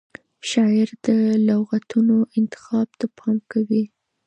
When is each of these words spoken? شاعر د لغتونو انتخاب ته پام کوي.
شاعر 0.49 0.89
د 1.05 1.07
لغتونو 1.47 2.17
انتخاب 2.39 2.87
ته 2.99 3.05
پام 3.17 3.37
کوي. 3.51 3.83